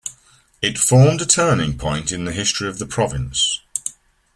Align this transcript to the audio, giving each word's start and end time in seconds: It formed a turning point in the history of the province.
It 0.63 0.79
formed 0.79 1.21
a 1.21 1.27
turning 1.27 1.77
point 1.77 2.11
in 2.11 2.25
the 2.25 2.31
history 2.31 2.67
of 2.67 2.79
the 2.79 2.87
province. 2.87 3.61